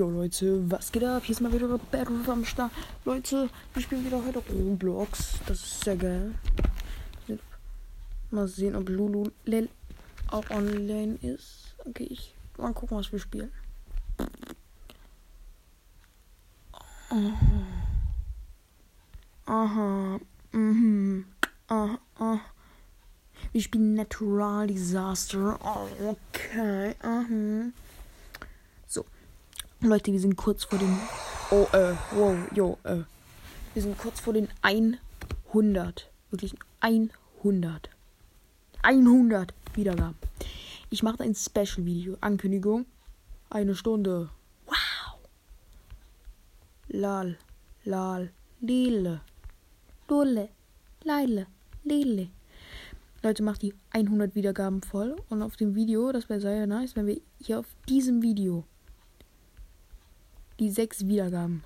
[0.00, 1.24] Jo Leute, was geht ab?
[1.26, 2.72] Hier ist mal wieder Battle am Start.
[3.04, 5.34] Leute, wir spielen wieder heute Roblox.
[5.44, 6.34] Das ist sehr geil.
[8.30, 9.68] Mal sehen, ob Lulu Lel
[10.28, 11.74] auch online ist.
[11.84, 13.52] Okay, ich mal gucken, was wir spielen.
[19.44, 20.18] Aha.
[20.52, 21.26] Mhm.
[21.68, 21.98] Aha.
[22.18, 22.40] aha.
[23.52, 25.58] Wir spielen Natural Disaster.
[25.62, 26.94] Okay.
[27.02, 27.70] Aha.
[29.82, 30.94] Leute, wir sind kurz vor den.
[31.50, 32.98] Oh, äh, wow, jo, äh.
[33.72, 36.10] Wir sind kurz vor den 100.
[36.30, 37.88] Wirklich 100.
[38.82, 40.16] 100 Wiedergaben.
[40.90, 42.18] Ich mache ein Special-Video.
[42.20, 42.84] Ankündigung.
[43.48, 44.28] Eine Stunde.
[44.66, 45.18] Wow.
[46.88, 47.38] Lal.
[47.84, 48.32] Lal.
[48.60, 49.22] Lele.
[50.08, 50.50] Lule.
[51.04, 51.46] Leile.
[51.84, 52.28] Lele.
[53.22, 55.16] Leute, macht die 100 Wiedergaben voll.
[55.30, 58.66] Und auf dem Video, das wäre sehr nice, wenn wir hier auf diesem Video
[60.60, 61.64] die 6 Wiedergaben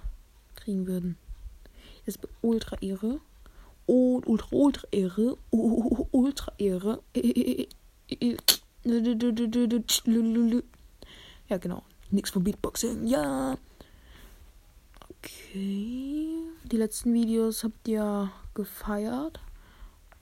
[0.55, 1.17] kriegen würden.
[2.07, 3.21] Das ist ultra Ehre.
[3.87, 5.37] Oh, ultra, ultra Ehre.
[5.51, 7.03] Ultra Ehre.
[11.49, 11.83] Ja, genau.
[12.11, 13.07] Nix von Beatboxing.
[13.07, 13.59] Ja.
[15.11, 16.39] Okay.
[16.65, 19.41] Die letzten Videos habt ihr gefeiert.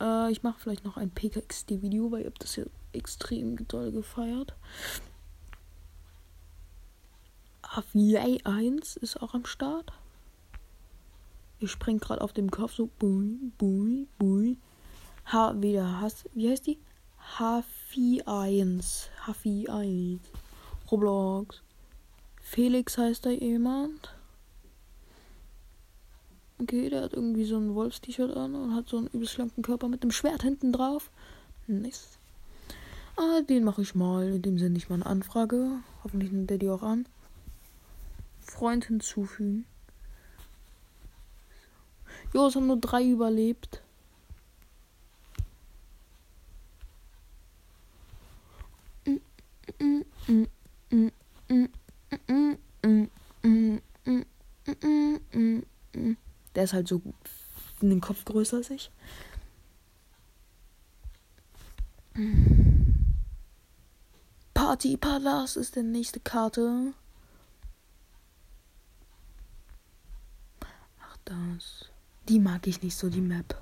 [0.01, 4.55] Äh, ich mache vielleicht noch ein PKXD-Video, weil ihr habt das hier extrem doll gefeiert.
[7.75, 9.93] HVA1 ist auch am Start.
[11.59, 14.59] Ich spring gerade auf dem Kopf so bui, bui, bui.
[15.25, 16.79] H wieder hast wie heißt die?
[17.39, 19.09] H41.
[19.25, 20.19] H41.
[20.91, 21.63] Roblox.
[22.43, 24.15] Felix heißt da jemand.
[26.61, 29.89] Okay, der hat irgendwie so ein Wolfs-T-Shirt an und hat so einen übelst schlanken Körper
[29.89, 31.11] mit dem Schwert hinten drauf.
[31.67, 32.19] Nice.
[33.17, 34.35] Ah, den mache ich mal.
[34.35, 35.79] In dem Sinne ich mal eine Anfrage.
[36.05, 37.07] Hoffentlich nimmt der die auch an.
[38.63, 39.67] Freund hinzufügen.
[42.33, 43.83] Jo, es haben nur drei überlebt.
[56.55, 57.03] Der ist halt so
[57.81, 58.93] in den Kopf größer als ich.
[64.55, 66.95] Party Palace ist die nächste Karte.
[71.25, 71.91] Das.
[72.29, 73.61] Die mag ich nicht so, die Map.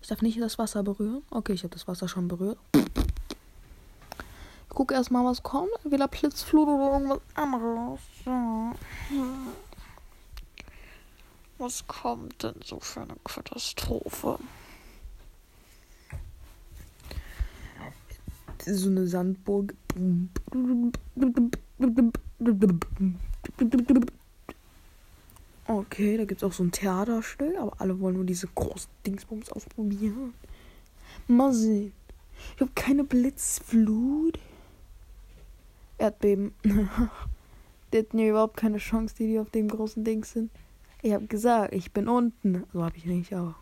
[0.00, 1.22] Ich darf nicht das Wasser berühren.
[1.28, 2.58] Okay, ich habe das Wasser schon berührt.
[2.74, 5.68] Ich gucke erstmal, was kommt.
[5.84, 8.00] Entweder Blitzflut oder irgendwas anderes.
[8.24, 8.74] Ja.
[11.58, 14.38] Was kommt denn so für eine Katastrophe?
[18.64, 19.74] So eine Sandburg.
[25.66, 29.52] Okay, da gibt es auch so ein Theaterstück, aber alle wollen nur diese großen Dingsbums
[29.52, 30.32] ausprobieren.
[31.26, 31.92] Mal sehen.
[32.54, 34.38] Ich habe keine Blitzflut.
[35.98, 36.54] Erdbeben.
[37.92, 40.50] Die hatten ja überhaupt keine Chance, die, die auf dem großen Ding sind.
[41.00, 42.64] Ich habe gesagt, ich bin unten.
[42.72, 43.56] So habe ich nicht, aber.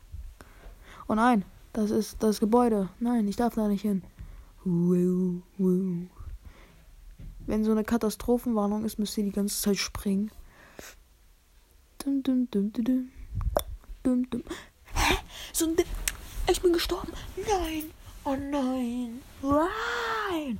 [1.09, 2.89] Oh nein, das ist das Gebäude.
[2.99, 4.03] Nein, ich darf da nicht hin.
[4.65, 6.09] Wow, wow.
[7.47, 10.31] Wenn so eine Katastrophenwarnung ist, müsst ihr die ganze Zeit springen.
[11.99, 12.85] Dum, dum, dum, dum,
[14.03, 14.27] dum.
[14.31, 14.43] Dum.
[14.95, 15.15] Hä?
[15.53, 15.77] So ein.
[16.51, 17.13] Ich bin gestorben.
[17.37, 17.91] Nein.
[18.25, 19.21] Oh nein.
[19.43, 20.59] Nein.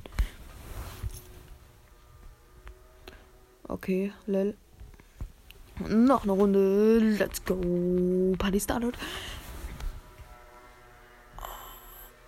[3.67, 4.55] Okay, lel.
[5.89, 6.99] Noch eine Runde.
[6.99, 8.35] Let's go.
[8.37, 8.97] Party started.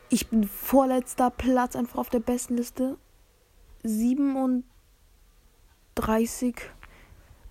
[0.09, 2.98] Ich bin vorletzter Platz einfach auf der besten Liste.
[3.84, 4.63] 37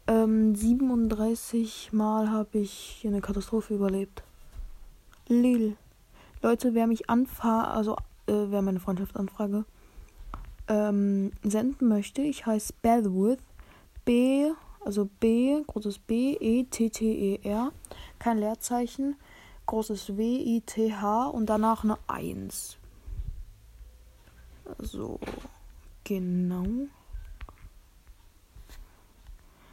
[0.09, 4.23] ähm, 37 Mal habe ich eine Katastrophe überlebt.
[5.29, 5.77] Lil.
[6.41, 7.93] Leute, wer mich anfragt, also
[8.27, 9.67] äh, wer meine Freundschaft anfrage,
[10.69, 13.41] ähm, senden möchte, ich heiße Bellwith.
[14.07, 14.51] B,
[14.83, 17.73] also B, großes B, E, T, T, E, R.
[18.19, 19.17] Kein Leerzeichen.
[19.67, 22.79] Großes W, I, T, H und danach eine 1.
[24.79, 25.21] So.
[26.09, 26.89] Genau.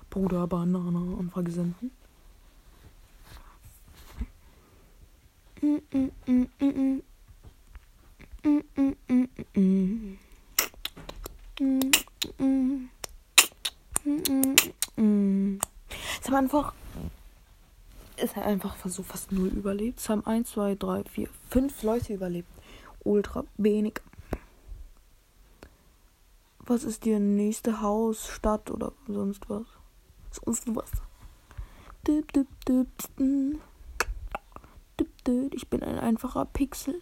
[0.10, 1.92] Bruder Banane Anfrage senden.
[16.20, 16.74] Es haben einfach.
[18.18, 20.00] Es hat einfach so fast null überlebt.
[20.00, 22.50] Es haben 1, 2, 3, 4, 5 Leute überlebt.
[23.06, 24.02] Ultra wenig.
[26.68, 29.68] Was ist die nächste Haus, Stadt oder sonst was?
[30.32, 30.90] Sonst was.
[35.52, 37.02] Ich bin ein einfacher Pixel.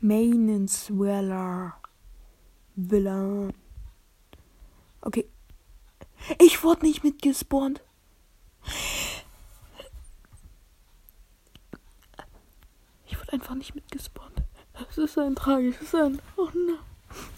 [0.00, 1.74] Mainensweller.
[2.76, 3.48] Villa.
[5.00, 5.28] Okay.
[6.40, 7.82] Ich wurde nicht mitgespawnt.
[13.06, 14.45] Ich wurde einfach nicht mitgespawnt.
[14.78, 16.22] Das ist ein tragisches Ende.
[16.36, 16.78] Oh nein.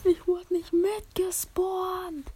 [0.05, 2.33] Ich wurde nicht mitgespawnt.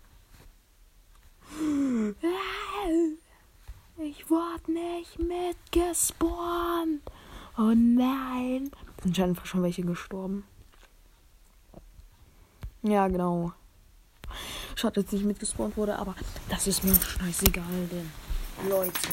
[3.99, 7.03] Ich wurde nicht mitgespawnt.
[7.59, 8.71] Oh nein.
[9.03, 10.45] Sind schon einfach schon welche gestorben.
[12.83, 13.53] Ja, genau.
[14.75, 16.15] Schade, dass ich nicht mitgespawnt wurde, aber
[16.49, 18.11] das ist mir scheißegal, denn
[18.69, 19.09] Leute.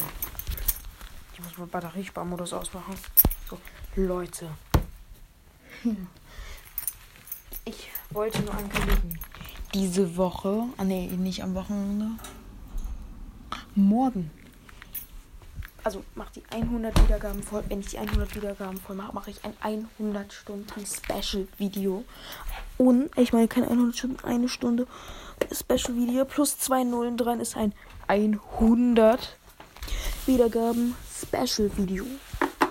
[1.34, 2.96] Ich muss mal Batteriesparmodus ausmachen.
[3.50, 3.60] So,
[3.96, 4.50] Leute.
[7.66, 9.20] Ich wollte nur ankündigen.
[9.74, 12.08] Diese Woche, ah nee, nicht am Wochenende.
[13.76, 14.32] Morgen.
[15.84, 17.64] Also macht die 100 Wiedergaben voll.
[17.68, 19.54] Wenn ich die 100 Wiedergaben voll mache, mache ich ein
[20.00, 22.04] 100 Stunden Special Video.
[22.78, 24.88] Und ich meine kein 100 Stunden, eine Stunde
[25.52, 27.74] Special Video plus zwei Nullen dran ist ein
[28.08, 29.38] 100
[30.26, 32.06] Wiedergaben Special Video.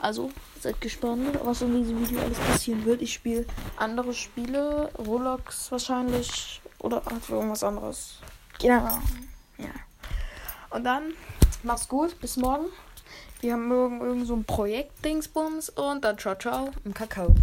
[0.02, 0.30] Also
[0.62, 3.02] seid gespannt, was in diesem Video alles passieren wird.
[3.02, 3.46] Ich spiele
[3.76, 8.18] andere Spiele, Roblox wahrscheinlich oder irgendwas anderes.
[8.60, 8.98] Genau.
[9.58, 9.70] Ja.
[10.70, 11.14] Und dann
[11.62, 12.66] mach's gut, bis morgen.
[13.40, 17.34] Wir haben morgen irgend so ein Projekt Dingsbums und dann ciao ciao im Kakao.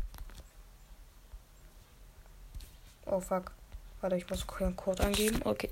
[3.06, 3.52] Oh fuck.
[4.02, 5.42] Warte, ich muss Code eingeben.
[5.44, 5.70] Okay.